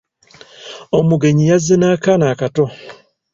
Omugenyi 0.97 1.43
yazze 1.51 1.75
na'kaana 1.77 2.25
akato. 2.33 2.65